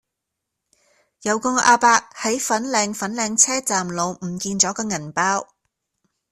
[1.21, 5.49] 有個亞伯喺粉嶺粉嶺車站路唔見左個銀包